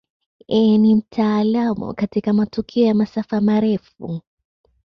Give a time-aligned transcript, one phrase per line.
[0.47, 4.21] Yeye ni mtaalamu katika matukio ya masafa marefu.